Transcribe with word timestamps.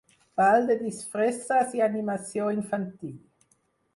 Ball 0.39 0.63
de 0.69 0.77
disfresses 0.79 1.77
i 1.79 1.83
animació 1.89 2.47
infantil. 2.57 3.15